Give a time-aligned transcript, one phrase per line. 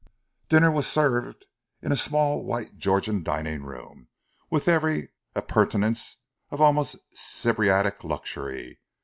[0.49, 1.45] Dinner was served
[1.79, 4.07] in a small white Georgian dining room,
[4.49, 6.17] with every appurtenance
[6.49, 8.79] of almost Sybaritic luxury.